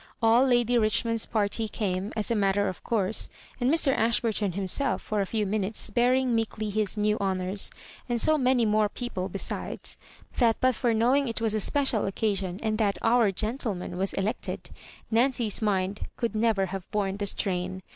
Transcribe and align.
All 0.19 0.47
Lady 0.47 0.79
Richmond's 0.79 1.27
parl^ 1.27 1.71
came, 1.71 2.11
as 2.15 2.31
a 2.31 2.35
matter 2.35 2.67
of 2.67 2.83
course, 2.83 3.29
and 3.59 3.71
Mr. 3.71 3.95
Ashburton 3.95 4.53
himself 4.53 4.99
for 4.99 5.21
a 5.21 5.27
few 5.27 5.45
minutes, 5.45 5.91
bearing 5.91 6.33
meekly 6.33 6.71
his 6.71 6.97
new 6.97 7.19
honours; 7.19 7.69
and 8.09 8.19
so 8.19 8.35
many 8.35 8.65
more 8.65 8.89
people 8.89 9.29
besides, 9.29 9.97
that 10.37 10.57
but 10.59 10.73
for 10.73 10.95
knowing 10.95 11.27
it 11.27 11.39
was 11.39 11.53
a 11.53 11.59
special 11.59 12.07
occasion, 12.07 12.59
and 12.63 12.79
that 12.79 12.97
"our 13.03 13.31
gentleman" 13.31 13.95
was 13.95 14.13
elected, 14.13 14.71
Nancy's 15.11 15.61
mind 15.61 15.99
never 16.33 16.63
could 16.65 16.69
have 16.71 16.89
borne 16.89 17.17
the 17.17 17.27
strain. 17.27 17.83